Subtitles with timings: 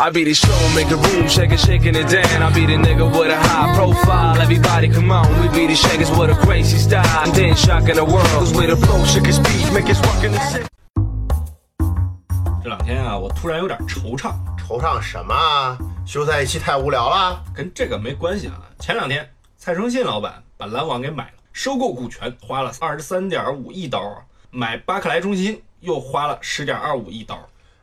[0.00, 2.40] I be the show, make a room, shake it, shaking it down.
[2.40, 4.40] I be the nigga with a high profile.
[4.40, 7.04] Everybody come on, we be the shakers with a crazy style.
[7.24, 10.22] And then shocking the world, cause we the flow, shake his speech, make us walk
[10.22, 10.68] in the city.
[12.62, 15.76] 这两天啊，我突然有点惆怅，惆怅什么啊？
[16.06, 17.42] 休在一起太无聊了。
[17.52, 18.54] 跟这个没关系啊。
[18.78, 27.36] 前两天蔡崇信老板把篮网给买了，收购股权花了二十三点五亿刀啊，买巴克莱中心又花了十点二五亿刀。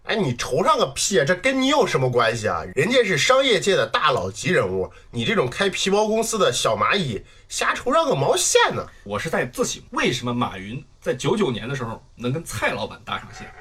[0.06, 1.26] 哎，你惆怅个屁啊！
[1.26, 2.64] 这跟你有什么关系啊？
[2.76, 8.86] 人家是商业界的大佬级人物，你这种开皮包公司的小蚂蚁，瞎惆怅个毛线呢？
[9.04, 13.52] 我是在自省，为什么马云在九九年的时候能跟蔡老板搭上线，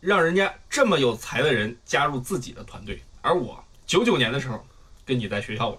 [0.00, 4.66] 让人家这么有才的人加入自己的团队，而我九九年的时候
[5.06, 5.78] 跟你在学校玩，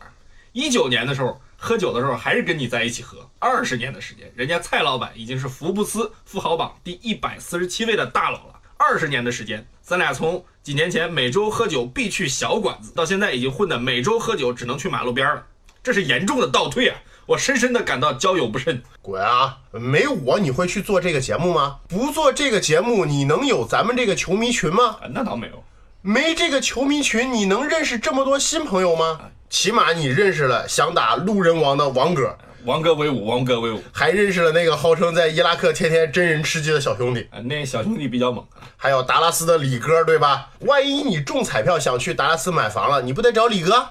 [0.53, 15.45] 一九年的时候喝酒的时候还是跟你在一起喝，二十年的时间，人家蔡老板已经是福布斯富豪榜第一百四十七位的大佬了，二十年的时间，咱俩从几年前每周喝酒必去小馆子，到现在已经混的每周喝酒只能去马路边了，
[15.81, 16.98] 这是严重的倒退啊！
[17.26, 18.84] 我深深的感到交友不慎。
[19.02, 19.58] 滚啊！
[19.72, 21.78] 没我你会去做这个节目吗？
[21.88, 24.98] 不做这个节目，你能有咱们这个球迷群吗？
[25.02, 25.64] 啊，那倒没有。
[26.02, 29.20] 没这个球迷群，你能认识这么多新朋友吗？
[29.50, 37.38] 起码你认识了想打路人王的王哥，王哥威武，王哥威武还认识了那个号称在伊拉克天天真人吃鸡的小兄弟，啊！
[37.44, 38.66] 那小兄弟比较猛啊。
[38.76, 40.50] 还有达拉斯的李哥，对吧？
[40.62, 43.90] 万一你中彩票想去达拉斯买房了，你不得找李哥？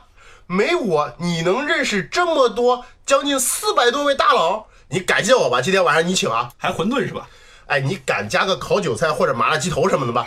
[0.49, 4.67] 没我，你能认识这么多将近四百多位大佬？
[4.89, 6.51] 你感谢我吧，今天晚上你请啊！
[6.57, 7.29] 还馄饨是吧？
[7.67, 10.25] 哎，你敢加个烤韭菜或者麻辣鸡头什么的吧？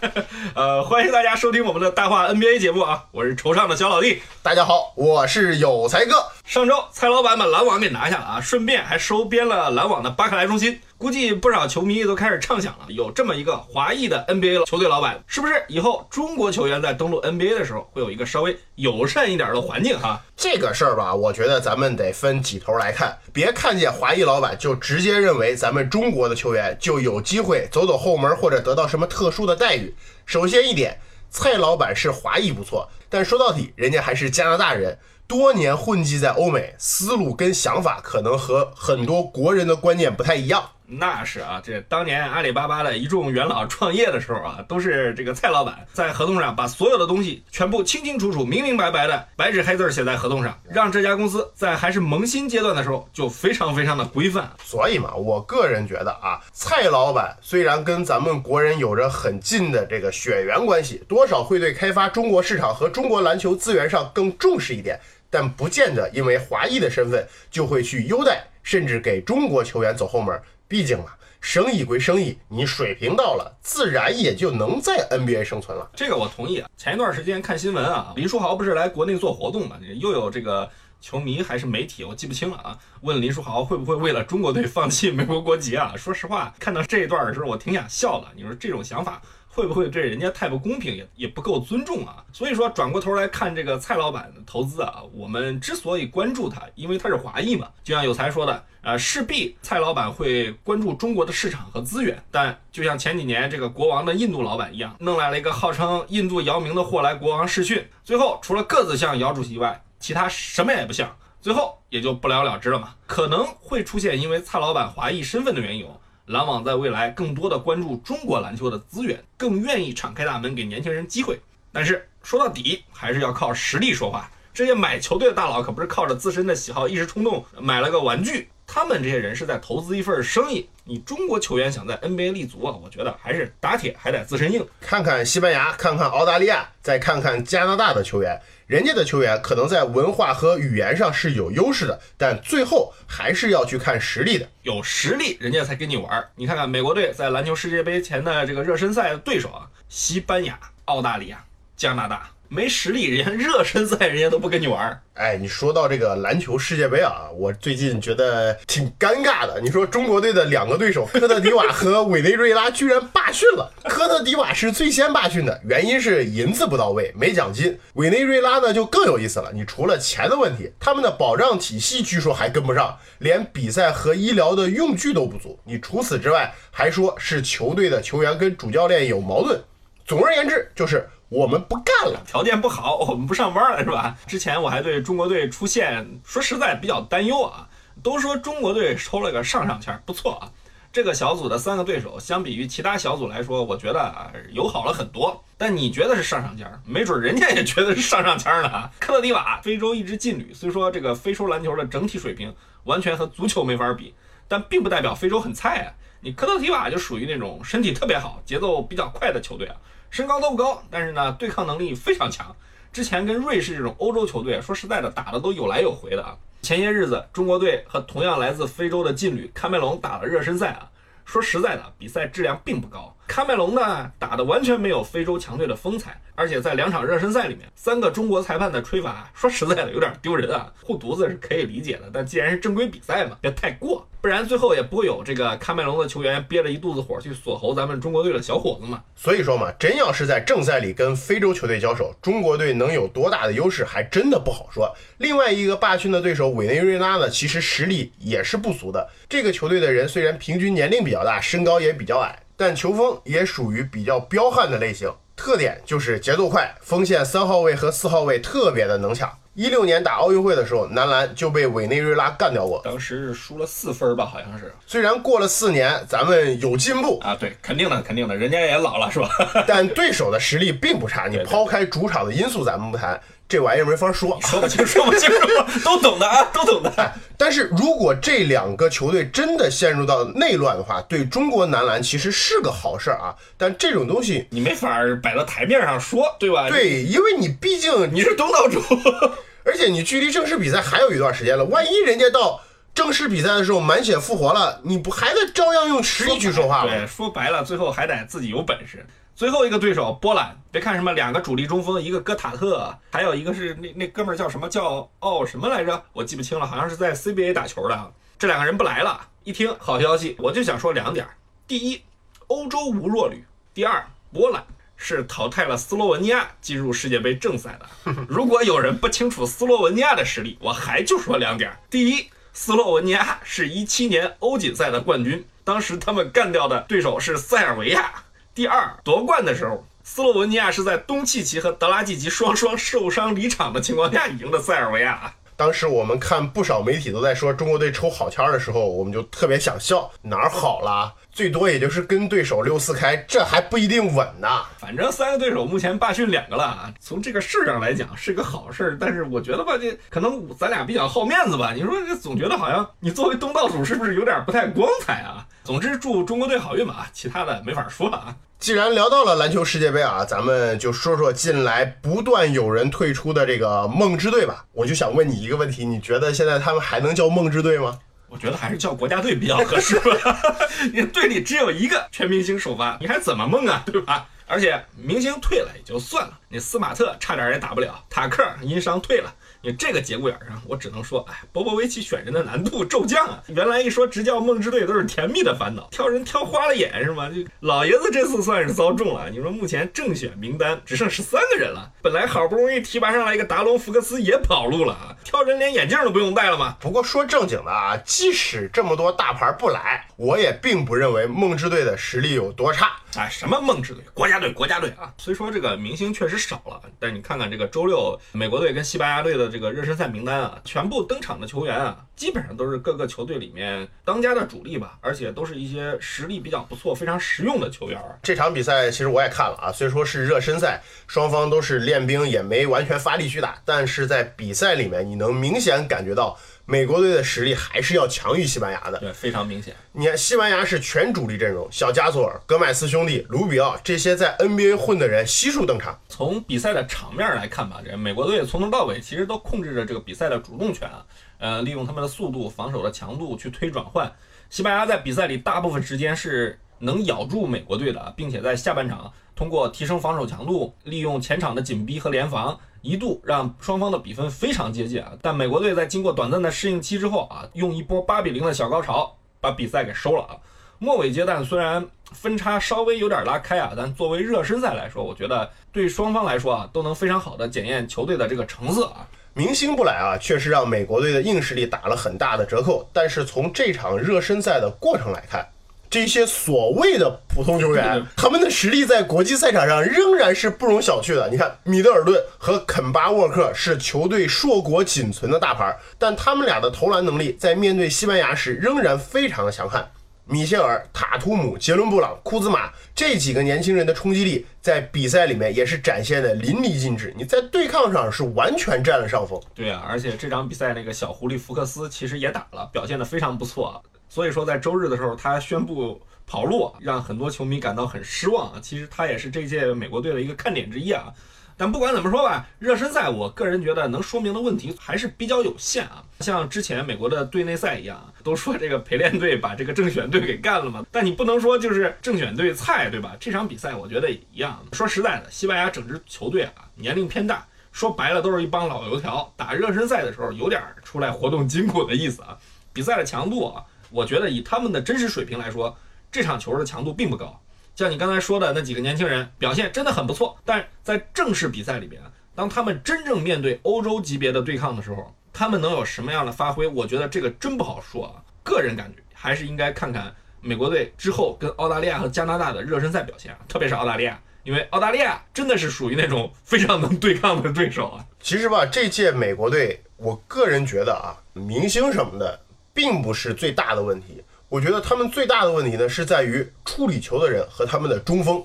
[0.56, 3.04] 呃，欢迎大家收听我们的大话 NBA 节目啊！
[3.12, 4.22] 我是惆怅的小老弟。
[4.42, 6.14] 大家好，我是有才哥。
[6.44, 10.80] 上周蔡老板把篮网给拿下了啊，顺便还收编了篮网的巴克莱中心。
[10.98, 20.20] 估计不少球迷都开始畅想了，有这么一个华裔的 NBA 球队老板，是不是以后中国球员在登陆 NBA 的时候会有一个稍微友善一点的环境哈？
[20.36, 29.94] 这个事儿吧，我觉得咱们得分几头来看，别看见华裔老板就直接认为咱们中国的球员就有机会走走后门或者得到什么特殊的待遇。
[30.26, 30.98] 首先一点，
[31.30, 34.98] 蔡老板是华裔不错，但说到底，人家还是加拿大人，
[35.28, 40.70] 多年混迹在欧美，思路跟想法可能和很多国人的观念不太一样。
[40.90, 54.50] 那是啊，这当年阿里巴巴的一众元老创业的时候啊，都是这个蔡老板在合同上把所有的东西全部清清楚楚、明明白白的白纸黑字写在合同上，让这家公司在还是萌新阶段的时候就非常非常的规范。
[54.64, 70.40] 所以嘛，我个人觉得啊，蔡老板虽然跟咱们国人有着很近的这个血缘关系，多少会对开发中国市场和中国篮球资源上更重视一点，但不见得因为华裔的身份就会去优待甚至给中国球员走后门。
[70.68, 71.06] 毕竟嘛，
[71.40, 75.90] 生意归生意，你水平到了，自然也就能在 NBA 生存了。
[75.96, 76.68] 这个我同意啊。
[76.76, 80.70] 前一段时间看新闻啊，林书豪不是来国内做活动嘛，又有这个
[81.00, 85.94] 球迷还是媒体，我记不清了啊，问林书豪会不会为了中国队放弃美国国籍啊？
[85.96, 88.26] 说实话，看到这一段的时候，我挺想笑的。
[88.36, 89.22] 你说这种想法。
[89.58, 92.22] 会不会对人家太不公平，也也不够尊重啊？
[92.32, 97.66] 所以说转过头来看这个蔡老板的投资啊，我们之所以关注他，因为他是华裔嘛。
[97.82, 102.22] 就像有才说的，呃，势必蔡老板会关注中国的市场和资源。
[102.30, 112.94] 但就像前几年这个国王的印度老板一样，弄来了一个号称印度姚明的货来国王试训，最后除了个子像姚主席以外，其他什么也不像，最后也就不了了之了嘛。
[113.08, 116.00] 可能会出现因为蔡老板华裔身份的缘由。
[116.28, 121.40] 篮网在未来更多的关注中国篮球的资源，更愿意敞开大门给年轻人机会。
[121.72, 124.30] 但是说到底，还是要靠实力说话。
[124.52, 130.68] 这些买球队的大佬可不是靠着自身的喜好一时冲动买了个玩具，他们这些人是在投资一份生意。
[130.84, 134.66] 你中国球员想在 NBA 立足啊，我觉得还是打铁还得自身硬。
[134.80, 138.38] 看看西班牙，看看澳大利亚，再看看加拿大的球员。
[138.68, 144.46] 人家的球员可能在文化和语言上是有优势的，但最后还是要去看实力的。
[144.62, 146.28] 有实力，人家才跟你玩。
[146.36, 151.42] 你看看美国队在篮球世界杯前的这个热身赛的对手啊，西班牙、澳大利亚、
[151.78, 155.00] 加拿大，没实力，人家热身赛人家都不跟你玩儿。
[155.14, 159.60] 哎，你说到这个篮球世界杯啊，我最近觉得挺尴尬的。
[159.60, 163.70] 你说中国队的两个对手科特迪瓦和委内瑞拉居然罢训了。
[163.84, 167.78] 科特迪瓦是最先罢训的，原因是银子不到位，没奖金。
[167.94, 175.58] 委内瑞拉呢就更有意思了，你除了钱的问题，他们的保障体系据说还跟不上，连比赛和医疗的用具都不足。
[175.64, 179.60] 你除此之外，还说是球队的球员跟主教练有矛盾。
[180.06, 182.22] 总而言之，就是我们不干了。
[182.26, 184.16] 条件不好， 我们不上班了，是吧？
[184.26, 187.68] 之前我还对中国队出现，说实在比较担忧啊。
[188.02, 190.48] 都说中国队抽了个上上签，不错啊。
[190.90, 195.44] 这个小组的三个对手，相比于其他小组来说，我觉得啊友好了很多。
[195.58, 198.88] 但你觉得是上上签，没准人家也觉得是上上签呢。
[198.98, 202.54] 科特迪瓦，非洲一支劲旅，虽说这个非洲篮球的整体水平
[202.84, 204.14] 完全和足球没法比，
[204.46, 205.92] 但并不代表非洲很菜啊。
[206.20, 209.76] 你科特迪瓦就属于那种身体特别好、节奏比较快的球队啊。
[210.10, 212.54] 身高都不高，但是呢，对抗能力非常强。
[212.92, 216.36] 之前跟瑞士这种欧洲球队，说实在的，打的都有来有回的啊。
[216.62, 220.90] 前些日子，中国队和同样来自非洲的劲旅喀麦隆打了热身赛啊。
[221.24, 223.14] 说实在的，比赛质量并不高。
[223.28, 230.72] 喀麦隆呢，打的完全没有非洲强队的风采，而且在两场热身赛里面，三个中国裁判的吹罚，说实在的有点丢人啊。
[230.82, 239.02] 护犊子是可以理解的，但既然是正规比赛嘛，别太过，不然最后也不会有这个喀麦隆的球员憋着一肚子火去锁喉咱们中国队的小伙子嘛。
[239.14, 244.90] 所以说嘛，真要是在正赛里跟非洲球队交手，中国队能有多大的优势，还真的不好说。
[245.18, 249.06] 另外一个霸训的对手委内瑞拉呢，其实实力也是不俗的。
[249.28, 252.38] 这个球队的人虽然平均年龄比较大，身高也比较矮。
[252.60, 259.32] 但球风也属于比较彪悍的类型，特点就是节奏快，锋线三号位和四号位特别的能抢。
[259.54, 264.74] 一六年打奥运会的时候，男篮就被委内瑞拉干掉过，当时是输了四分吧，好像是。
[264.88, 269.30] 虽然过了四年，咱们有进步啊，对，肯定的，肯定的，人家也老了是吧？
[269.64, 273.20] 但对手的实力并不差，你抛开主场的因素，咱们不谈。
[273.48, 275.48] 这玩意儿没法说，说不清，说不清楚，
[275.82, 277.12] 都懂的啊，都懂的。
[277.36, 283.34] 但是如果这两个球队真的陷入到内乱的话，对中国男篮其实是个好事儿啊。
[283.56, 286.68] 但这种东西你没法摆到台面上说，对吧？
[286.68, 288.82] 对，因为你毕竟你是东道主，
[289.64, 291.64] 而且你距离正式比赛还有一段时间了。
[291.64, 292.60] 万一人家到
[292.94, 296.90] 正式比赛的时候满血复活了，你不还得照样用实力去说话吗？
[296.90, 299.06] 对，说白了，最后还得自己有本事。
[299.38, 306.04] 最后一个对手波兰，别看什么两个主力中锋，一个戈塔特，还有一个是那那哥们儿叫什么叫哦什么来着？
[306.12, 308.12] 我记不清了，好像是在 CBA 打球的。
[308.36, 311.24] 这两个人不来了，一听好消息，我就想说两点：
[311.68, 312.02] 第一，
[312.48, 313.36] 欧洲无弱旅；
[313.72, 314.64] 第二，波兰
[314.96, 318.14] 是淘汰了斯洛文尼亚进入世界杯正赛的。
[318.28, 328.24] 如果有人不清楚斯洛文尼亚的实力，我还就说两点：第一，斯洛文尼亚是一七年欧锦赛的冠军，当时他们干掉的对手是塞尔维亚。
[328.58, 335.32] 第二夺冠的时候，斯洛文尼亚是在东契奇和德拉季奇双双受伤离场的情况下赢的塞尔维亚。
[335.54, 341.14] 当时我们看不少媒体都在说中国队抽好签的时候，我们就特别想笑，哪儿好啦？
[341.30, 344.48] 最多也就是跟对手六四开，这还不一定稳呢。
[344.76, 351.72] 反正三个对手目前罢训两个了啊，从这个事上来讲是个好事，但是我觉得吧，这可能咱俩比较好面子吧。
[351.76, 355.46] 你说这总觉得好像你作为东道主是不是有点不太光彩啊？
[355.68, 358.34] 总之祝中国队好运吧，其他的没法说了啊。
[358.58, 364.64] 既然聊到了篮球世界杯啊，咱们就说说近来不断有人退出的这个梦之队吧。
[364.72, 367.98] 我就想问你一个问题，你觉得现在他们还能叫梦之队吗？
[368.30, 370.40] 我觉得还是叫国家队比较合适吧。
[370.94, 373.82] 你队里只有一个全明星首发，你还怎么梦啊？
[373.84, 374.26] 对吧？
[374.46, 379.30] 而且明星退了也就算了，你斯马特差点也打不了，塔克因伤退了。
[379.68, 383.42] 你这个节骨眼上，我只能说，哎，波波维奇选人的难度骤降啊！
[383.48, 387.28] 原来一说执教梦之队都是甜蜜的烦恼，挑人挑花了眼是吗？
[387.28, 389.28] 就老爷子这次算是遭中了。
[389.28, 395.14] 你说目前正选名单只剩十三个人了，本来好不容易提拔上来一个达隆福克斯也跑路了啊！
[395.22, 396.78] 挑人连眼镜都不用戴了吗？
[396.80, 402.92] 不过说正经的啊，即使这么多大牌不来，我也并不认为梦之队的实力有多差。
[403.16, 404.02] 哎，什么梦之队？
[404.14, 405.12] 国家队，国家队啊！
[405.18, 418.00] 虽说这个明星确实少了，但你看看这个周六美国队跟西班牙队的这这个热身赛名单啊，全部登场的球员啊，基本上都是各个球队里面当家的主力吧，而且都是一些实力比较不错、非常实用的球员。
[418.22, 426.38] 这场比赛其实我也看了啊，虽说是热身赛，双方都是练兵，也没完全发力去打，但是在比赛里面，你能明显感觉到。
[426.70, 429.74] 美国队的实力还是要强于西班牙的，对，非常明显。
[429.92, 435.98] 你看，西班牙是全主力阵容，小加索尔、戈麦斯兄弟、卢比奥这些在 NBA 混的人悉数登场。
[436.10, 441.06] 从比赛的场面来看吧，这美国队从头到尾其实都控制着这个比赛的主动权啊，
[441.38, 444.12] 呃，利用他们的速度、防守的强度去推转换。
[444.50, 449.10] 西班牙在比赛里大部分时间是能咬住美国队的，并且在下半场。
[449.38, 455.12] 通过提升防守强度，利用前场的紧逼和联防，一度让双方的比分非常接近啊。
[455.22, 460.34] 但美国队在经过短暂的适应期之后啊，用一波八比零的小高潮把比赛给收了啊。
[460.80, 469.06] 末尾阶段虽然分差稍微有点拉开啊，但作为热身赛来说，我觉得对双方来说啊，都能非常好的检验球队的这个成色啊。
[469.34, 472.84] 明星不来啊，确实让美国队的硬实力打了很大的折扣。
[472.92, 475.46] 但是从这场热身赛的过程来看，
[475.90, 481.28] 这些所谓的普通球员，他们的实力在国际赛场上仍然是不容小觑的。
[481.30, 489.90] 你看，米德尔顿和肯巴沃克是球队硕果仅存的大牌，但他们俩的投篮能力在面对西班牙时仍然非常的强悍。
[490.30, 497.14] 米歇尔、塔图姆、杰伦布朗、库兹马这几个年轻人的冲击力，在比赛里面也是展现的淋漓尽致。
[497.16, 499.40] 你在对抗上是完全占了上风。
[499.54, 503.80] 对啊，而且这场比赛那个小狐狸福克斯其实也打了，表现的非常不错啊。
[504.08, 508.58] 所以说在周日的时候，他宣布跑路，让很多球迷感到很失望啊。
[508.60, 511.12] 其实他也是这届美国队的一个看点之一啊。
[511.60, 516.04] 但不管怎么说吧，热身赛我个人觉得能说明的问题还是比较有限啊。
[516.20, 520.86] 像之前美国的队内赛一样，都说这个陪练队把这个正选队给干了嘛。
[520.92, 523.16] 但你不能说就是正选队菜，对吧？
[523.18, 524.64] 这场比赛我觉得也一样。
[524.72, 529.32] 说实在的，西班牙整支球队啊年龄偏大，说白了都是一帮老油条。
[529.36, 532.38] 打热身赛的时候有点出来活动筋骨的意思啊。
[532.72, 535.76] 比赛的强度啊，我觉得以他们的真实水平来说，
[536.10, 537.40] 这场球的强度并不高。
[537.74, 542.02] 像你刚才说的那几个年轻人表现真的很不错，但在正式比赛里边，
[542.34, 546.66] 当他们真正面对欧洲级别的对抗的时候，他们能有什么样的发挥？
[546.66, 548.22] 我觉得这个真不好说啊。
[548.42, 558.04] 个人感觉还是应该看看美国队之后跟澳大利亚和加拿大的热身赛表现，特别是澳大利亚，因为澳大利亚真的是属于那种非常能对抗的对手啊。
[558.18, 562.40] 其实吧，这届美国队，我个人觉得啊，明星什么的
[562.78, 564.22] 并不是最大的问题。
[564.48, 568.40] 我觉得他们最大的问题呢，是在于处理球的人和他们的中锋。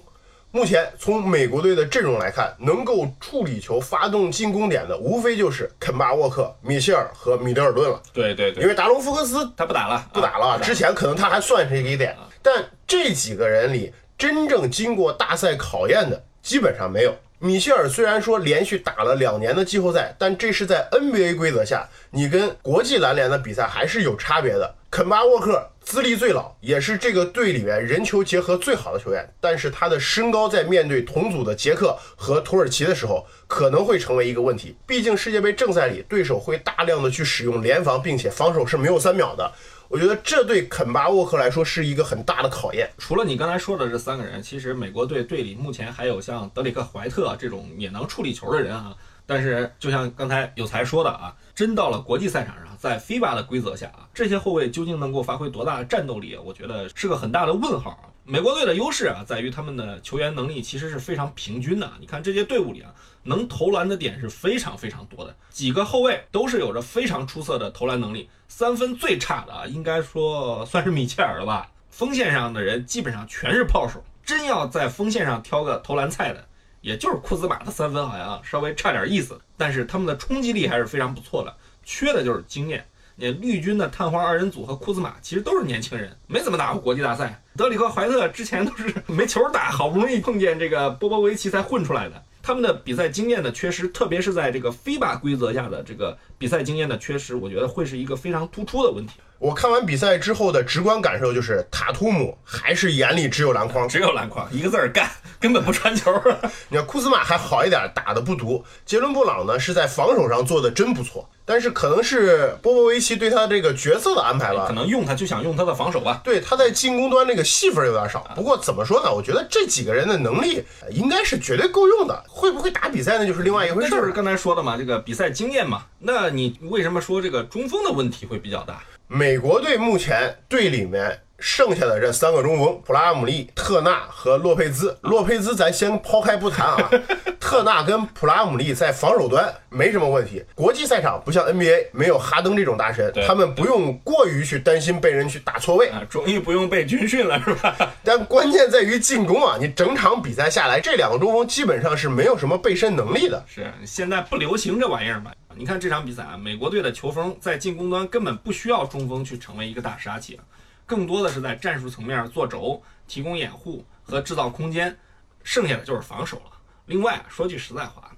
[0.49, 8.01] 目前从美国队的阵容来看，能够处理球、发动进攻点的，无非就是肯巴沃克、米歇尔和米德尔顿了。
[8.11, 10.59] 对对对，因为达隆福克斯他不打了，不打了。
[10.63, 17.15] 之前可能他还算是一个点，但这几个人里，真正经过大赛考验的基本上没有。
[17.43, 24.75] 米歇尔虽然说连续打了两年的季后赛，但这是在 NBA 规则下，你跟国际篮联的比赛还是有差别的。
[24.89, 34.77] 肯巴沃克资历最老，也是这个队里面人球结合最好的球员，但是他的身高在面对同组的捷克和土耳其的时候，可能会成为一个问题。
[34.87, 39.51] 毕竟世界杯正赛里，对手会大量的去使用联防，并且防守是没有三秒的。
[39.93, 42.89] 我觉得这对肯巴沃克来说是一个很大的考验。
[42.97, 48.97] 除了你刚才说的这三个人，其实美国队队里目前还有像德里克怀特这种也能处理球的人啊。
[49.27, 56.35] 但是就像刚才有才说的啊，真到了国际赛场上，在 FIBA 的规则下啊，这些后卫究竟能够发挥多大的战斗力？
[56.37, 58.09] 我觉得是个很大的问号啊。
[58.25, 61.87] 美国队的优势啊，在于他们的球员能力其实是非常平均的。
[61.99, 62.89] 你看这些队伍里啊，
[63.23, 68.29] 能投篮的点是非常非常多的，几个后卫都是有着非常出色的投篮能力。
[68.47, 71.69] 三分最差的啊，应该说算是米切尔了吧。
[71.89, 76.45] 锋线上的人基本上全是炮手，真要在锋线上挑个投篮菜的，
[76.81, 81.55] 也就是库兹马的三分好像稍微差点意思，但是他们的冲击力还是非常不错的。
[81.83, 82.85] 缺的就是经验。
[83.15, 87.43] 那绿军的探花二人组和库兹马其实都是年轻人，没怎么打过国际大赛。
[87.55, 92.23] 德里克怀特之前都是没球打，好不容易碰见这个波波维奇才混出来的。
[92.45, 99.13] 他们的比赛经验的缺失，特别是在这个非把规则下的这个比赛经验的缺失，我觉得会是一个非常突出的问题。
[99.43, 106.09] 我看完比赛之后的直观感受就是，塔图姆还是眼里只有篮筐，只有篮筐，一个字儿干，根本不传球。
[106.71, 108.63] 你看库兹马还好一点，打的不毒。
[108.85, 116.21] 杰伦布朗呢是在防守上做的真不错，但是可能是波波维奇对他这个角色的安排吧，可能用他就想用他的防守吧。
[116.23, 118.25] 对，他在进攻端这个戏份有点少。
[118.33, 119.13] 不过怎么说呢？
[119.13, 122.23] 我觉得这几个人的能力应该是绝对够用的。
[122.29, 123.27] 会不会打比赛呢？
[123.27, 123.89] 就是另外一回事。
[123.89, 125.83] 就是刚才说的嘛，这个比赛经验嘛。
[125.99, 128.81] 那你为什么说这个中锋的问题会比较大？
[129.15, 134.97] 美国队目前队里面剩下的这三个中锋，普拉姆利、特纳和洛佩兹。
[135.01, 136.89] 洛佩兹咱先抛开不谈啊，
[137.37, 140.41] 特纳跟普拉姆利在防守端没什么问题。
[140.55, 147.75] 国际赛场不像 NBA，没有哈登这种大神，他们不用过于去担心被人去打错位啊，终于不用被军训了，是吧？
[148.05, 149.57] 但关键在于进攻啊！
[149.59, 153.43] 你整场比赛下来，这两个中锋基本上是没有什么背身能力的。
[153.53, 155.31] 是现在不流行这玩意儿嘛？
[155.55, 160.39] 你看这场比赛啊，美国队的球风在进攻端根本不需要中锋去成为一个大杀器，
[160.85, 164.97] 更多的是在战术层面做轴、提供掩护和制造空间，
[165.43, 166.51] 剩下的就是防守了。
[166.85, 168.11] 另外说句实在话，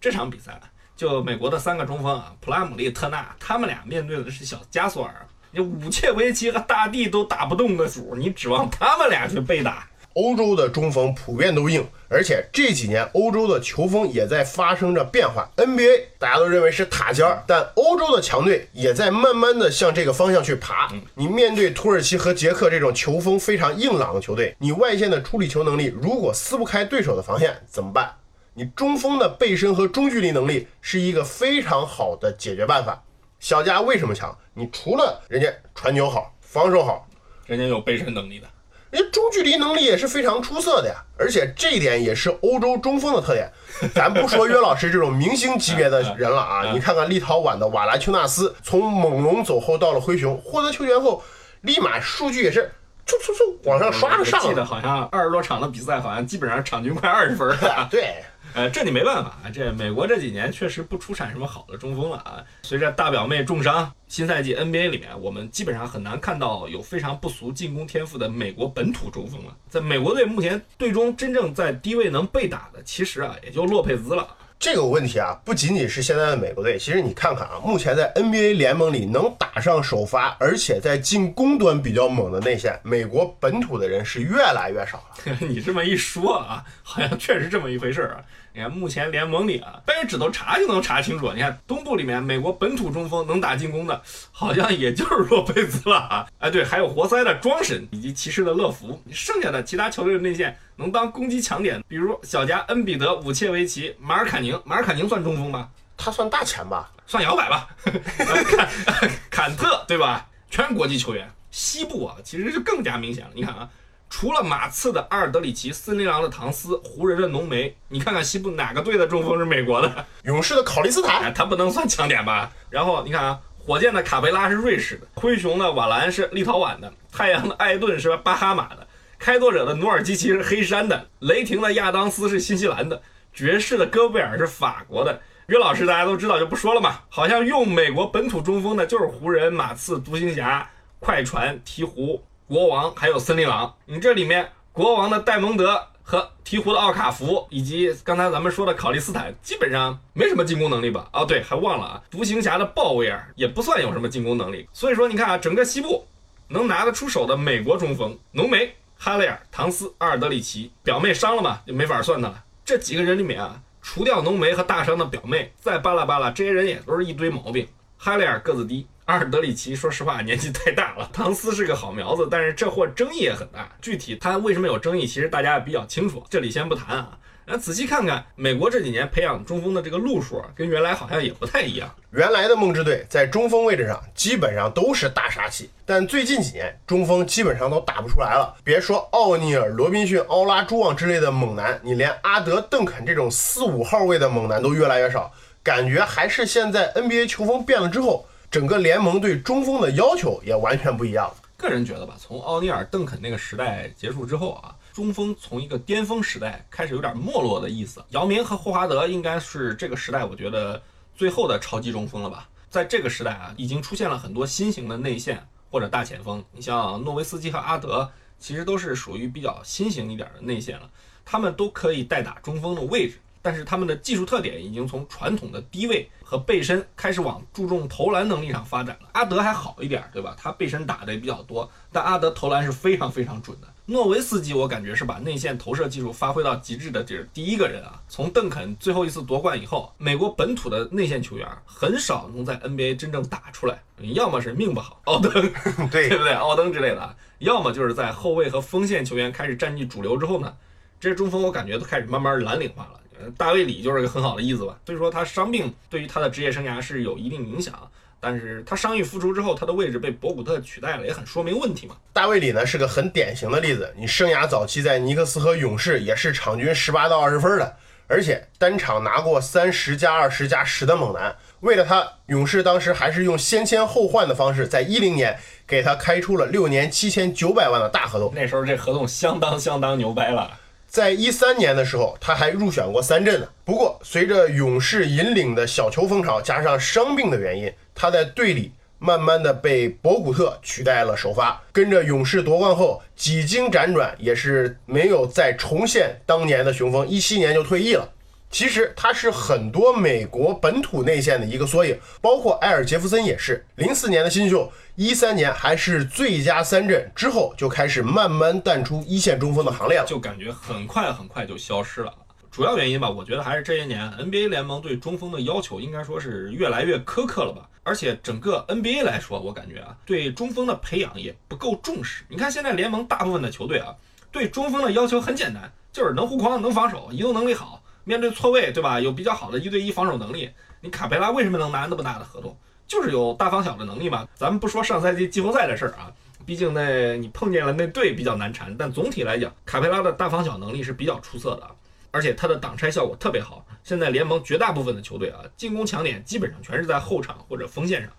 [0.00, 0.60] 这场比赛
[0.96, 9.88] 就美国的三个中锋啊， 普拉姆利、特纳，他们俩面对的是小加索尔，你武切维奇和大帝都打不动的主，你指望他们俩去被打？
[10.14, 15.48] 欧洲的中锋普遍都硬，而且这几年欧洲的球风也在发生着变化。
[15.56, 20.92] NBA 大家都认为是塔尖儿，但欧洲的强队也在慢慢的向这个方向去爬。
[21.14, 28.16] 你面对土耳其和捷克这种球风非常硬朗的球队，你外线的处理球能力如果撕不开对手的防线怎么办？
[28.54, 33.00] 你中锋的背身和中距离能力是一个非常好的解决办法。
[33.38, 34.36] 小加为什么强？
[34.54, 37.08] 你除了人家传球好、防守好，
[37.46, 38.48] 人家有背身能力的。
[38.90, 43.50] 人中距离能力也是非常出色的呀，而且这一点也是欧洲中锋的特点。
[43.94, 51.22] 咱不说约老师这种明星级别的人了啊， 你看看立陶宛的瓦拉丘纳斯，从猛龙走后到了灰熊，获得球权后，
[51.62, 52.72] 立马数据也是
[53.06, 57.88] 嗖嗖嗖往上刷着上记得好像二十多场的比赛，好像基本上场均快二十分了。
[57.90, 58.16] 对。
[58.54, 62.44] 呃，这你没办法啊，这美国这几年确实不出产什么好的中锋了啊。
[62.62, 69.56] 随着大表妹重伤，新赛季 NBA 里面我们基本上很难看到有非常不俗进攻天赋的美国本土中锋了。
[69.68, 74.36] 在美国队目前队中真正在低位能被打的，其实啊也就洛佩兹了。
[74.60, 85.38] 这个问题啊，不仅仅是现在的美国队，其实你看看啊，目前在 NBA 联盟里能打上首发，而且在进攻端比较猛的内线，美国本土的人是越来越少了。
[85.48, 88.20] 你这么一说啊，好像确实这么一回事儿啊。
[88.52, 91.32] 你看目前联盟里啊，掰着指头查就能查清楚。
[91.32, 94.02] 你看东部里面，美国本土中锋能打进攻的，
[94.32, 96.26] 好像也就是洛佩兹了啊。
[96.38, 104.60] 哎，对，还有活塞的庄神以及骑士的乐福，剩下的其他球队的内线能当攻击强点，比如小加恩比德、武切维奇、马尔坎宁。
[104.64, 105.68] 马尔坎宁算中锋吗？
[105.96, 107.68] 他算大前吧，算摇摆吧。
[107.80, 110.26] 坎 坎特对吧？
[110.50, 111.30] 全是国际球员。
[111.50, 113.30] 西部啊，其实就更加明显了。
[113.34, 113.68] 你看啊。
[114.10, 120.06] 除了马刺的阿尔德里奇、森林狼的唐斯、湖人的浓眉，你看看西部哪个队的中锋是美国的？
[120.24, 122.50] 勇士的考利斯坦，哎，他不能算强点吧？
[122.68, 128.86] 然后你看啊，火箭的卡佩拉是瑞士的，灰熊的瓦兰是立陶宛的，太阳的艾顿是巴哈马的，
[129.16, 133.00] 开拓者的努尔基奇是黑山的，雷霆的亚当斯是新西兰的，
[133.32, 135.22] 爵士的戈贝尔是法国的。
[135.46, 142.20] 约老师大家都知道就不说了嘛，好像用美国本土中锋的就是湖人、马刺、独行侠、快船、鹈鹕。
[142.50, 151.08] 国王还有森林狼，你这里面国王的戴蒙德和鹈鹕的奥卡福，以及刚才咱们说的考利斯坦，基本上没什么进攻能力吧？
[151.12, 154.68] 哦，对，还忘了啊，独行侠的鲍威尔也不算有什么进攻能力。
[154.72, 156.04] 所以说，你看啊，整个西部
[156.48, 162.42] 能拿得出手的美国中锋，浓眉、哈雷尔、唐斯、阿尔德里奇，表妹伤了嘛，就没法算他了。
[162.64, 167.68] 这几个人里面啊，除掉浓眉和大伤的表妹，再巴拉巴拉，这些人也都是一堆毛病。
[167.96, 168.88] 哈雷尔个子低。
[169.10, 171.10] 阿尔德里奇，说实话年纪太大了。
[171.12, 173.68] 唐斯是个好苗子，但是这货争议也很大。
[173.82, 177.18] 具体他为什么有争议，其实大家比较清楚，这里先不谈啊。
[177.44, 181.92] 咱仔细看看美国这几年培养中锋的这个路数，跟原来好像也不太一样。
[182.12, 188.54] 原来的梦之队在中锋位置上基本上都是大杀器，但最近几年中锋基本上都打不出来了。
[188.62, 195.32] 别说奥尼尔、罗宾逊、奥拉朱旺之类的猛男，你连阿德、邓肯这种四五号位的猛男都越来越少，
[195.64, 198.24] 感觉还是现在 NBA 球风变了之后。
[198.50, 201.32] 整个联盟对中锋的要求也完全不一样。
[201.56, 208.02] 个人觉得吧，从奥尼尔、邓肯那个时代结束之后啊，中锋从一个巅峰时代开始有点没落的意思。
[208.08, 210.82] 姚明和霍华德应该是这个时代我觉得
[211.14, 212.48] 最后的超级中锋了吧。
[212.68, 216.42] 在这个时代啊，已经出现了很多新型的内线或者大前锋。
[216.50, 218.10] 你像诺维斯基和阿德，
[218.40, 220.90] 其实都是属于比较新型一点的内线了，
[221.24, 223.20] 他们都可以代打中锋的位置。
[223.42, 229.08] 但是他们的技术特点已经从传统的低位和背身开始往注重投篮能力上发展了。
[229.14, 230.32] 阿德还好一点，对吧？
[230.38, 233.66] 他背身打的也比较多，但阿德投篮是非常非常准的。
[233.86, 238.00] 诺维斯基我感觉是把内线投射技术发挥到极致的这是第一个人啊。
[238.08, 243.82] 从邓肯最后一次夺冠以后，美国本土的内线球员很少能在 NBA 真正打出来，
[244.14, 245.32] 要么是命不好，奥登，
[245.90, 246.32] 对 对不对？
[246.34, 250.54] 奥登之类的，要么就是在后卫和锋线球员开始占据主流之后呢，
[251.00, 252.99] 这些中锋我感觉都开始慢慢蓝领化了。
[253.36, 257.74] 大卫里就是个很好的例子吧，所以说他伤病对于他的职业生涯是有一定影响，
[258.18, 261.96] 但是他伤愈复出之后，他的位置被博古特取代了，也很说明问题嘛。
[262.12, 271.34] 大卫里呢是个很典型的例子，你生涯早期在尼克斯和勇士也是场均十八到二十分的，而且单场拿过三十加二十加十的猛男。
[271.60, 280.58] 为了他，勇士当时还是用先签后换的方式，在一零年给他开出了六年七千九百万的大合同，那时候这合同相当相当牛掰了。
[280.90, 283.46] 在一三年的时候，他还入选过三阵呢。
[283.64, 291.62] 不过，随着勇士引领的小球风潮，加上伤病的原因，他在队里慢慢的被博古特取代了首发。
[291.70, 297.06] 跟着勇士夺冠后，几经辗转，也是没有再重现当年的雄风。
[297.06, 298.08] 一七年就退役了。
[298.50, 303.64] 其实他是很多美国本土内线的一个缩影，包括埃尔杰弗森也是。
[303.76, 310.04] 零四年的新秀，一三年还是最佳三阵，之后就开始慢慢淡出一线中锋的行列了。
[310.04, 312.12] 就感觉很快很快就消失了。
[312.50, 317.68] 主要原因吧，我觉得还是这些年 NBA 联盟对中锋的要求应该说是越来越苛刻了吧。
[317.84, 322.24] 而且整个 NBA 来说，我感觉啊，对中锋的培养也不够重视。
[322.28, 323.94] 你看现在联盟大部分的球队啊，
[324.32, 327.79] 对中锋的要求很简单，就是能护框、能防守、移动能力好。
[328.10, 328.98] 面对错位，对吧？
[328.98, 330.50] 有比较好的一对一防守能力。
[330.80, 332.58] 你卡佩拉为什么能拿那么大的合同？
[332.88, 334.26] 就是有大防小的能力嘛。
[334.34, 336.10] 咱们不说上赛季季后赛的事儿啊，
[336.44, 338.76] 毕竟那你碰见了那队比较难缠。
[338.76, 341.70] 但总体来讲，卡佩拉的大防小能力是比较出色的，
[342.10, 343.64] 而且他的挡拆效果特别好。
[343.84, 348.10] 现在联盟绝大部分的球队啊，进攻强点基本上全是在后场或者锋线上。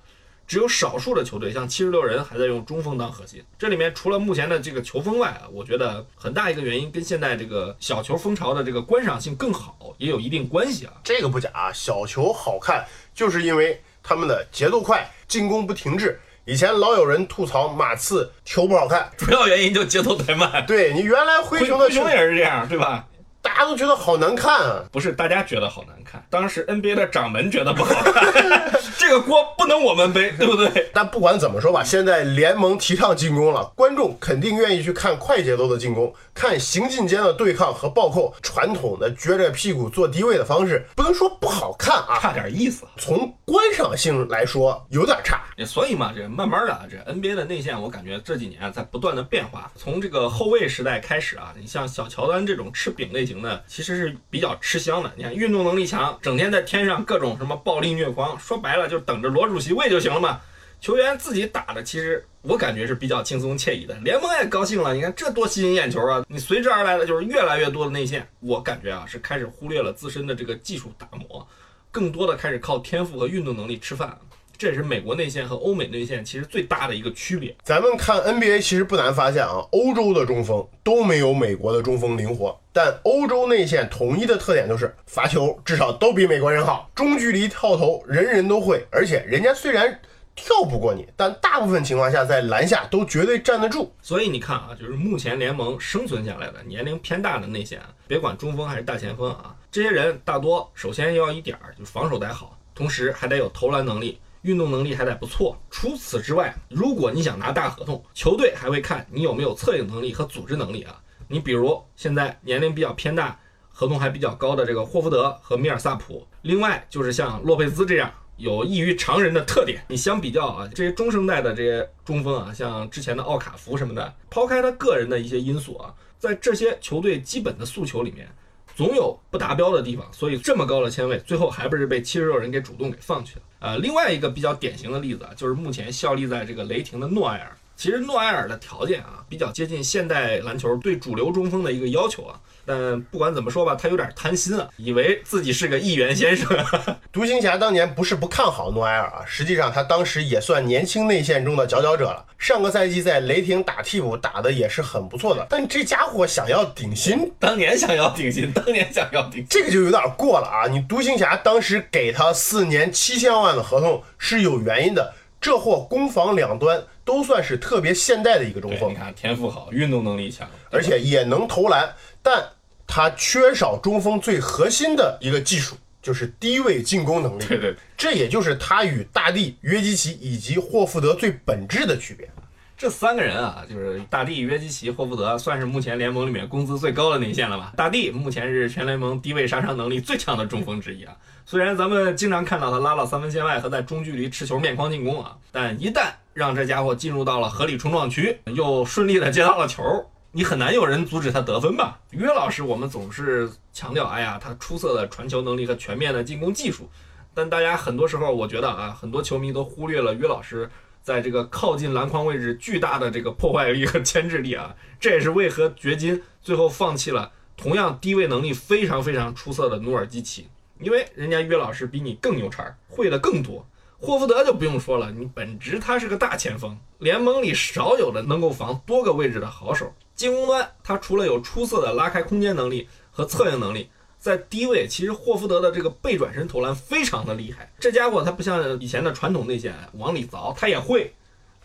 [0.52, 3.42] 只有少数的球队，像七十六人还在用中锋当核心。
[3.58, 10.92] 这里面除了目前的这个球风外啊，我觉得很大一个原因跟现在这个小球风潮的这个观赏性更好也有一定关系啊。
[11.06, 12.86] 这个不假啊，小球好看，
[13.16, 16.20] 就是因为他们的节奏快，进攻不停滞。
[16.44, 20.66] 以前老有人吐槽马刺球不好看，主要原因就节奏太慢。
[20.66, 23.08] 对你原来灰熊的灰熊也是这样，对吧？
[23.52, 24.82] 大家都觉得好难看啊！
[24.94, 28.34] 不是大家觉得好难看，当时 NBA 的掌门觉得不好看，
[28.98, 30.90] 这个锅不能我们背，对不对？
[30.94, 42.86] 但不管怎么说吧，现在联盟提倡进攻了，观众肯定愿意去看快节奏的进攻，看行进间的对抗和暴扣，传统的撅着屁股做低位的方式，不能说不好看啊，差点意思。
[42.98, 45.42] 从观赏性来说，有点差。
[45.66, 49.70] 所以嘛，这慢慢的，这 NBA 的内线，我感觉这几年在不断的变化。
[49.76, 55.12] 从这个后卫时代开始啊，你像小乔丹这种吃饼类型的，其实是比较吃香的。
[55.16, 60.40] 你看运动能力强，整天在天上各种什么暴力虐狂，说白了就等着罗主席喂就行了嘛。
[60.80, 64.96] 球员自己打的，其实我感觉是比较轻松惬意的，联盟也高兴了。
[64.96, 66.26] 你看这多吸引眼球啊！
[66.28, 71.48] 你随之而来的就是越来越多的内线，我感觉啊是开始忽略了自身的这个技术打磨，
[71.92, 74.18] 更多的开始靠天赋和运动能力吃饭。
[74.58, 77.56] 这也是美国内线和欧美内线其实最大的一个区别。
[77.64, 90.00] 咱们看 NBA，其实不难发现啊，欧洲的中锋都没有美国的中锋灵活，但欧洲内线统一的特点就是罚球至少都比美国人好，中距离跳投人人都会，而且人家虽然
[90.36, 93.94] 跳不过你，但大部分情况下在篮下都绝对站得住。
[94.02, 104.20] 所以你看啊，就是目前联盟生存下来的年龄偏大的内线，别管中锋还是大前锋啊，这些人大多首先要一点儿就是防守得好，同时还得有投篮能力。
[104.44, 105.56] 运动能力还得不错。
[105.70, 111.00] 除此之外，如果你想拿大合同，球队还会看你有没有策应能力和组织能力啊。
[111.32, 113.40] 你比如现在年龄比较偏大、
[113.70, 119.82] 合同还比较高的这个霍福德和米尔萨普，另外就是像洛佩兹这样有异于常人的特点。
[119.88, 128.28] 你相比较啊，这些中生代的这些中锋啊，像之前的奥卡福什么的，抛开他个人的一些因素啊，在这些球队基本的诉求里面。
[128.74, 133.42] 总有不达标的地方，所以这么高的签位，最后还不是被七十六人给主动给放弃了。
[133.60, 137.56] 呃，另外一个比较典型的例子啊，就是目前效力在这个雷霆的诺埃尔。
[137.82, 142.40] 其实诺埃尔的条件啊，比较接近现代篮球对主流中锋的一个要求啊。
[142.64, 146.48] 但不管怎么说吧，他有点贪心啊，以为自己是个议员先生。
[147.12, 152.24] 独行侠当年不是不看好诺埃尔啊，实际上他当时也算年轻内线中的佼佼者了。
[152.38, 160.68] 上个赛季在雷霆打替补打的也是很不错的，但这家伙想要顶薪，当年想要顶薪，当年想要顶，这个就有点过了啊！
[160.70, 165.16] 你独行侠当时给他四年七千万的合同是有原因的。
[165.42, 171.94] 这货攻防两端都算是特别现代的一个中锋，你看天赋好，运动能力强，而且也能投篮，
[172.24, 172.42] 但
[172.88, 177.44] 他缺少中锋最核心的一个技术，就是低位进攻能力。
[177.46, 182.30] 对对，这也就是他与大帝、约基奇以及霍福德最本质的区别。
[182.78, 187.74] 这三个人啊，就是大帝、约基奇、霍福德，算是目前联盟里面工资最高的内线了吧？
[187.76, 191.14] 大帝目前是全联盟低位杀伤能力最强的中锋之一啊。
[191.46, 199.84] 虽然咱们经常看到他拉到三分线外和在中距离持球面框进攻啊，但一旦让这家伙进入到了合理冲撞区，又顺利的接到了球，
[200.32, 202.00] 你很难有人阻止他得分吧？
[202.12, 206.90] 约老师，我们总是强调，哎呀，他出色的传球能力和全面的进攻技术，
[207.34, 210.70] 但大家很多时候，我觉得啊，很多球迷都忽略了约老师
[211.02, 220.48] 在这个靠近篮筐位置巨大的这个破坏力和牵制力啊，这也是为何掘金最后放弃了同样低位能力非常非常出色的努尔基奇。
[220.80, 223.68] 因为人家约老师比你更牛叉，会的更多。
[224.02, 229.94] 霍福德就不用说了，你本职他是个大前锋，联盟里少有的能够防多个位置的好手。
[230.16, 233.88] 进攻端他除了有出色的拉开空间能力和策应能力，
[234.18, 237.72] 在低位其实霍福德的这个背转身投篮非常的厉害。
[237.80, 241.14] 这家伙他不像以前的传统内线往里凿，他也会，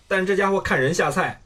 [0.06, 1.40] 但这家伙看人下菜，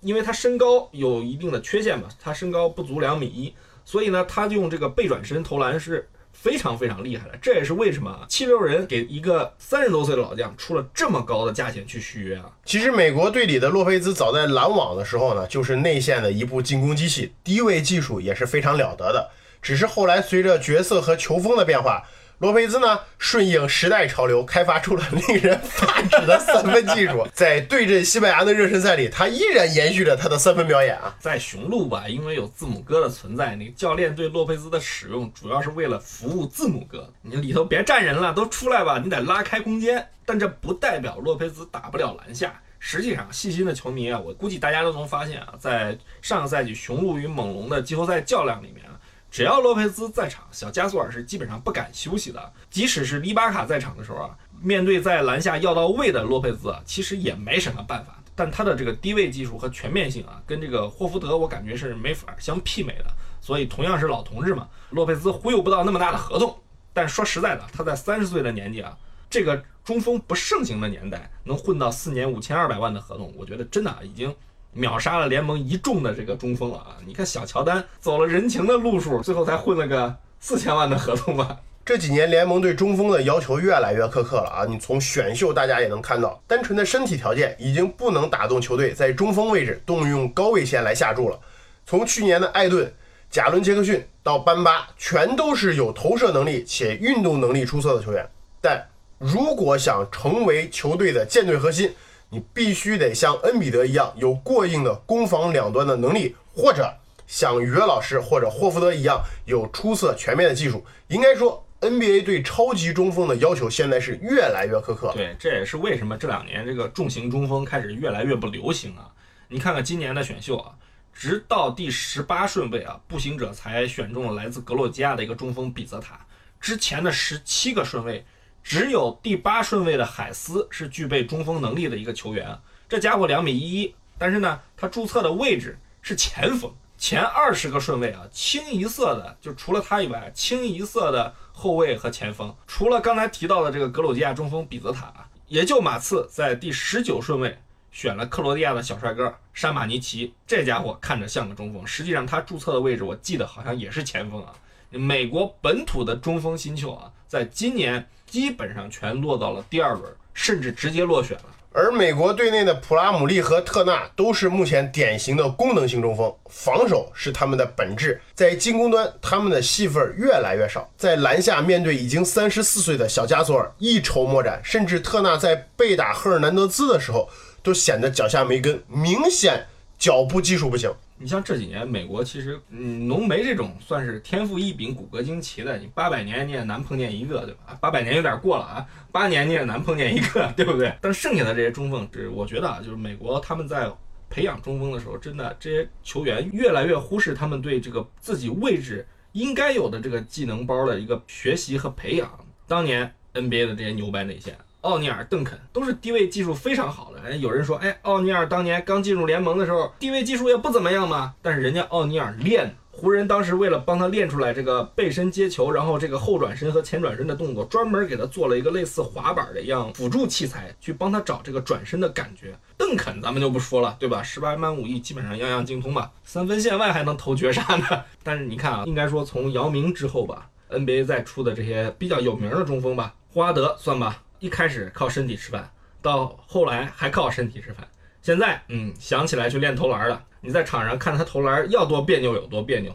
[0.00, 6.08] 因为他身高有一定的缺陷嘛，他身高不足两米一，所以呢他就用这个背转身投篮是。
[6.42, 7.38] 非常非常厉害的。
[7.40, 12.50] 这也是为什么七六人给一个三十多岁的老将出了这么高的价钱去续约啊。
[12.64, 19.30] 其实美国队里的洛佩兹早在篮网的时候呢，就是内线的一部进攻机器，低位技术也是非常了得的。
[19.62, 22.02] 只是后来随着角色和球风的变化，
[22.42, 27.24] 洛佩兹呢顺应时代潮流，开发出了令人发指的三分技术。
[27.32, 31.14] 在对阵西班牙的热身赛里，他依然延续着他的三分表演啊。
[31.20, 37.08] 在雄鹿吧，因为有字母哥的存在，那教练对洛佩兹的使用主要是为了服务字母哥。
[37.22, 40.04] 你里头别站人了，都出来吧，你得拉开空间。
[40.26, 42.60] 但这不代表洛佩兹打不了篮下。
[42.80, 48.84] 实际上，细心的球迷啊，我估计大家都能发现啊，在上个赛季雄鹿与猛龙的季后赛较量里面，
[49.32, 52.52] 只要洛佩兹在场，小加索尔是基本上不敢休息的。
[52.68, 58.22] 即使是里巴卡在场的时候啊，面对在篮下要到位的洛佩兹啊，其实也没什么办法。
[58.34, 63.06] 但他的这个低位技术和全面性啊，跟这个霍福德我感觉是没法相媲美的。
[63.40, 66.54] 所以同样是老同志嘛，洛佩兹忽悠不到那么大的合同。
[66.92, 68.94] 但说实在的，他在三十岁的年纪啊，
[69.30, 74.36] 这个中锋不盛行的年代，能混到四年五千二百万的合同，我觉得真的啊已经
[74.72, 76.96] 秒杀了联盟一众的这个中锋了啊！
[77.06, 81.58] 你看小乔丹走了人情的路数，最后才混了个四千万的合同吧。
[81.84, 84.64] 这几年联盟对中锋的要求越来越苛刻了啊！
[84.66, 91.38] 你从选秀大家也能看到，单纯的身体条件已经不能打动球队在中锋位置动用高位线来下注了。
[91.84, 92.94] 从去年的艾顿、
[93.28, 98.26] 贾伦·杰克逊到班巴，全都是有投射能力且运动能力出色的球员。
[98.60, 98.86] 但
[99.18, 101.92] 如果想成为球队的舰队核心，
[102.32, 106.90] 你必须得像恩比德一样有过硬的攻防两端的能力，或者
[107.26, 110.82] 像约老师或者霍福德一样有出色全面的技术。
[111.08, 115.12] 应该说，NBA 对超级中锋的要求现在是越来越苛刻。
[115.14, 119.12] 对，这也是为什么这两年这个重型中锋开始越来越不流行啊。
[119.48, 120.72] 你看看今年的选秀啊，
[121.12, 126.18] 直到第十八顺位啊，步行者才选中了来自格洛吉亚的一个中锋比泽塔。
[126.58, 128.24] 之前的十七个顺位，
[128.62, 132.58] 只有第八顺位的海斯是具备中锋能力的一个球员。
[132.88, 136.72] 这家伙两米一一，但是呢，他注册的位置是前锋。
[136.98, 142.54] 前二十个顺位啊，清一色的，就除了他以外，清一色的后卫和前锋。
[142.68, 145.12] 除了刚才提到的这个格鲁吉亚中锋比泽塔，
[145.48, 147.58] 也就马刺在第十九顺位
[147.90, 150.32] 选了克罗地亚的小帅哥山马尼奇。
[150.46, 154.52] 这家伙看着像个中锋，实际上他注册的位置我记得好像也是前锋啊。
[154.90, 161.44] 美国本土的中锋新秀啊，在今年基本上全落到了第二轮，甚至直接落选了。
[161.70, 177.28] 而美国队内的普拉姆利和特纳都是目前典型的功能性中锋，防守是他们的本质，在进攻端他们的戏份越来越少，在篮下面对已经三十四岁的小加索尔一筹莫展，甚至特纳在被打赫尔南德兹的时候
[177.62, 179.66] 都显得脚下没根，明显
[179.98, 180.90] 脚步技术不行。
[181.22, 187.78] 你像这几年美国其实，嗯，浓眉这种算是天赋异禀、骨骼惊奇的，你八百年你也难碰见一个，对吧？
[187.80, 190.92] 八百年有点过了啊，八年你也难碰见一个， 对不对？
[191.00, 193.88] 但剩下的这些中锋，这我觉得啊，就是美国他们在
[194.28, 202.28] 培养中锋的时候，真的这些球员越来越忽视他们对这个自己位置应该有的这个技能包的一个学习和培养。
[202.66, 204.58] 当年 NBA 的这些牛掰内线。
[204.82, 207.20] 奥尼尔、邓肯都是低位技术非常好的。
[207.24, 211.34] 哎，有人说，哎，奥尼尔当年刚进入联盟的时候，低位技术也不怎么样嘛。
[211.40, 222.52] 但是人家奥尼尔练，湖人当时为了帮他练出来这个背身接球，然后这个后转身和前转身的动作，专门给他做了一个类似滑板的一样辅助器材，去帮他找这个转身的感觉。
[222.76, 224.20] 邓肯咱们就不说了，对吧？
[224.20, 227.86] 十八般武艺基本上样样精通吧，三分线外还能投绝杀呢。
[228.24, 234.20] 但是你看啊，应该说从姚明之后吧，NBA 再出的这些比较有名的中锋吧，霍华德算吧。
[234.42, 235.70] 一开始靠身体吃饭，
[236.02, 237.86] 到后来还靠身体吃饭。
[238.20, 240.20] 现在，嗯，想起来去练投篮了。
[240.40, 242.92] 你在场上看他投篮要多别扭有多别扭。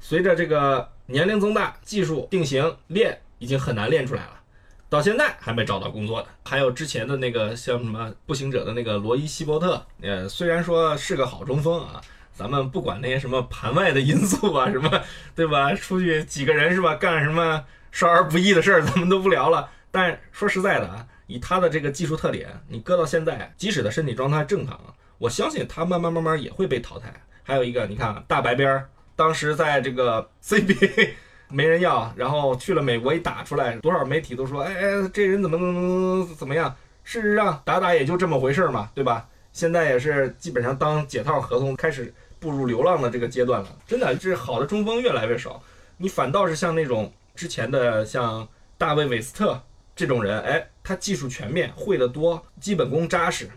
[0.00, 4.40] 随着这个年龄增大，技术定型练已经很难练出来了。
[4.88, 12.00] 到现在还没找到工作的，还有之前的那个像什么步行者的那个罗伊希伯特，呃，虽然说是个好中锋啊，
[12.32, 15.02] 咱们不管那些什么盘外的因素啊，什么
[15.34, 15.74] 对吧？
[15.74, 19.68] 出去几个人是吧，干什么少儿不宜的事儿，咱们都不聊了。
[19.96, 24.78] 但说实在的啊，以他的这个技术特点，你搁到现在，即使他身体状态正常，
[25.16, 27.10] 我相信他慢慢慢慢也会被淘汰。
[27.42, 31.12] 还有一个，你看大白边儿，当时在这个 CBA
[31.48, 36.76] 没人要，然后去了美国一打出来，多少媒体都说，哎哎，这人怎么怎么怎么样？
[37.02, 39.26] 事实上打打也就这么回事嘛，对吧？
[39.54, 43.68] 现在也是基本上当解套合同，开始步入流浪的这个阶段了。
[43.86, 45.62] 真的，这好的中锋越来越少，
[45.96, 49.62] 你反倒是像那种之前的像大卫韦斯特。
[49.96, 53.50] 这种人，哎，他技术全面，会的多，基本功扎实，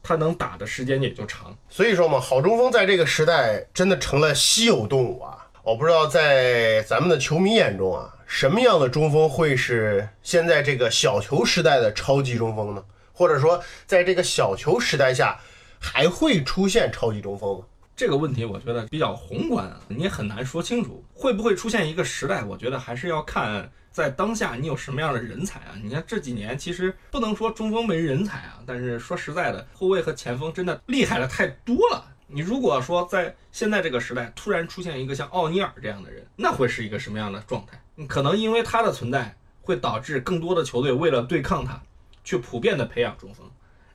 [0.00, 1.54] 他能打的时间也就长。
[1.68, 5.48] 所以说嘛，好中锋在这个时代真的成了稀有动物啊！
[5.64, 12.84] 我不知道在咱们的球迷眼中啊，什么样的中锋会是现在这个小球时代的超级中锋呢？
[13.12, 15.38] 或者说，在这个小球时代下，
[15.80, 17.64] 还会出现超级中锋吗？
[17.94, 22.42] 这个问题我觉得比较宏观啊，你也很难说清楚会不会出现一个时代。
[22.42, 25.74] 我觉得还是要看在当下你有什么样的人才啊。
[25.82, 32.04] 你看这几年其实不能说中锋没人才啊，但是说实在的，后卫和前锋真的厉害的太多了。
[32.26, 37.78] 你如果说在现在这个时代突然出现一个像奥尼尔这样的人，那会是一个什么样的状态？
[38.06, 41.80] 可能因为他的存在会导致更多的球队为了对抗他，
[42.24, 43.46] 去普遍的培养中锋。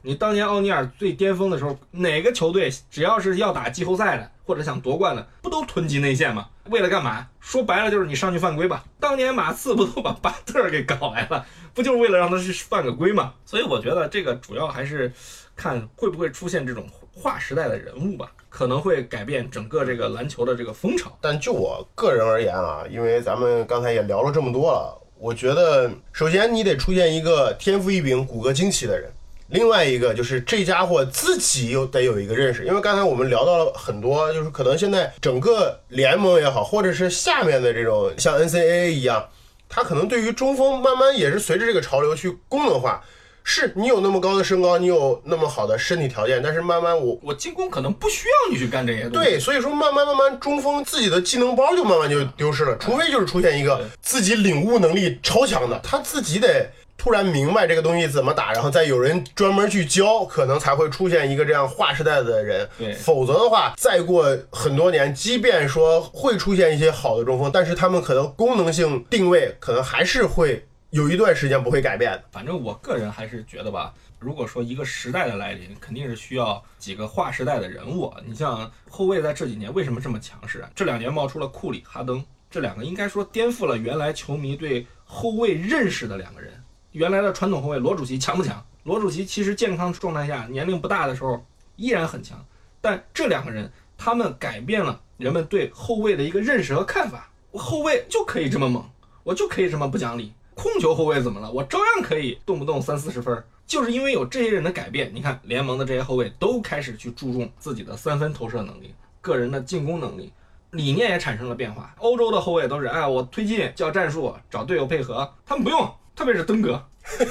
[0.07, 6.47] 你当年奥尼尔最巅峰的时候，哪个球队只要是要打季后赛的或者想夺冠的，不都囤积内线吗？
[6.69, 7.27] 为了干嘛？
[7.41, 8.85] 说白了就是你上去犯规吧。
[9.01, 13.33] 当年马刺不都把巴特给搞来了，不就是为了让他去犯个规吗？
[13.45, 15.11] 所以我觉得这个主要还是
[15.57, 21.17] 看会不会出现这种划时代的人物吧，可能会改变整个这个篮球的这个风潮。
[21.19, 29.11] 但就我个人而言啊，因为咱们刚才也聊了这么多了，我觉得首先你得出现一个天赋异禀、骨骼惊奇的人。
[29.49, 39.29] 另外一个就是这家伙自己又得有一个认识，因为刚才我们聊到了很多，就是可能现在整个联盟也好，或者是下面的这种像 NCAA 一样，
[39.69, 43.01] 他可能对于中锋慢慢也是随着这个潮流去功能化。
[43.49, 49.29] 是你有那么高的身高，你有那么好的身体条件，但是慢慢我我进攻可能不需要你去干这些东西。
[49.29, 56.69] 对，所以说慢慢慢慢中锋自己的技能包就慢慢就丢失了，除非就是出现一个自己领悟能力超强的，他自己得。
[57.07, 62.67] 突然明白这个东西怎么打，然后再有人专门去教，可能才会出现一个这样划时代的人。
[62.77, 72.23] 对，否则的话，再过很多年，即便说会出现一些好的中锋，但是他们可能功能性定位可能还是会有一段时间不会改变的。
[72.29, 78.13] 反正我个人还是觉得吧，如果说一个时代的来临，肯定是需要几个划时代的人物。
[78.25, 80.69] 你像后卫在这几年为什么这么强势啊？
[80.75, 86.51] 这两年冒出了库里、哈登这两个，应该说颠覆了原来球迷对后卫认识的两个人。
[86.91, 88.65] 原来的传统后卫罗主席强不强？
[88.83, 91.45] 罗主席其实健康状态下年龄不大的时候
[91.75, 92.43] 依然很强，
[92.79, 97.29] 但这两个人他们改变了人们对后卫的一个认识和看法。
[97.53, 98.83] 后卫就可以这么猛，
[99.23, 100.33] 我就可以这么不讲理。
[100.53, 101.51] 控球后卫怎么了？
[101.51, 103.43] 我照样可以动不动三四十分。
[103.65, 110.31] 就是因为有这些人的改变，你看联盟的这些后卫都开始去注重自己的三分投射能力、个人的进攻能力，
[110.71, 111.93] 理念也产生了变化。
[111.99, 115.93] 欧洲的后卫都是哎，我推进叫战术，找队友配合，他们不用。
[116.17, 116.83] 特别是登哥，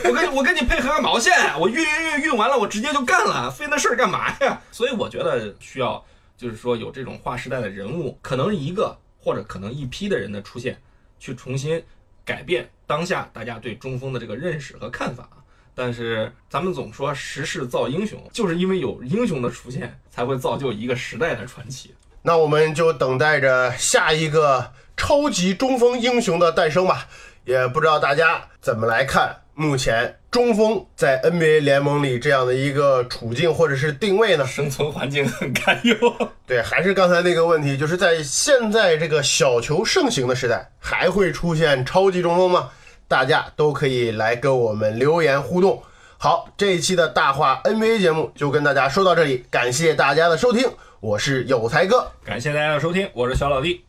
[0.04, 1.32] 我跟我跟你配合个毛线？
[1.58, 4.62] 我运运运运完了，我直接就干了，费那事儿干嘛呀？
[4.70, 6.02] 所以我觉得需要，
[6.36, 10.80] 就是说有这种划时代的人物，可能一个或者可能一批的人的出现，
[11.18, 11.82] 去重新
[12.24, 15.28] 改变当下大家对中锋的这个认识和看法。
[15.74, 21.92] 但是咱们总说时势造英雄，就是因为有英雄的出现，才会造就一个时代的传奇。
[22.22, 27.08] 那我们就等待着下一个超级中锋英雄的诞生吧。
[27.46, 34.44] 也不知道大家怎么来看目前中锋在 NBA 联盟里这样的一个处境或者是定位呢？
[34.44, 35.96] 生存环境很堪忧。
[36.44, 42.68] 对，还是刚才那个问题，就是在现在这个小球盛行的时代，还会出现超级中锋吗？
[43.06, 45.80] 大家都可以来跟我们留言互动。
[46.18, 53.84] 好，这一期的大话 NBA 节目就跟大家说到这里，感谢大家的收听，我是有才哥，感谢大家的收听，我是小老弟。